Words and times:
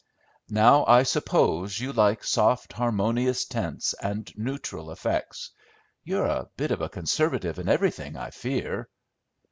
"Now 0.49 0.83
I 0.87 1.03
suppose 1.03 1.79
you 1.79 1.93
like 1.93 2.23
soft, 2.23 2.73
harmonious 2.73 3.45
tints 3.45 3.93
and 4.01 4.35
neutral 4.35 4.89
effects. 4.89 5.51
You're 6.03 6.25
a 6.25 6.49
bit 6.57 6.71
of 6.71 6.81
a 6.81 6.89
conservative 6.89 7.59
in 7.59 7.69
everything, 7.69 8.17
I 8.17 8.31
fear." 8.31 8.89